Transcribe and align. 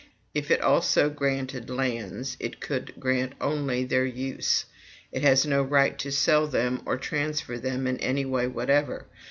If 0.33 0.49
it 0.49 0.61
also 0.61 1.11
granted 1.11 1.69
lands, 1.69 2.35
it 2.39 2.59
could 2.59 2.95
grant 2.99 3.33
only 3.39 3.83
their 3.83 4.03
use; 4.03 4.65
it 5.11 5.21
has 5.21 5.45
no 5.45 5.61
right 5.61 5.95
to 5.99 6.11
sell 6.11 6.47
them 6.47 6.81
or 6.87 6.97
transfer 6.97 7.59
them 7.59 7.85
in 7.85 7.97
any 7.97 8.25
way 8.25 8.47
whatever. 8.47 9.05